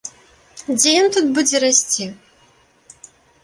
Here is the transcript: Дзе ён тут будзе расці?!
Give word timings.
Дзе 0.77 0.93
ён 1.03 1.07
тут 1.17 1.29
будзе 1.37 1.57
расці?! 1.67 2.05